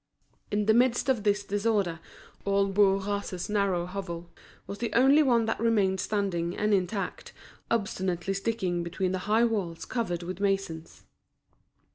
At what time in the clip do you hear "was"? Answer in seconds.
4.65-4.79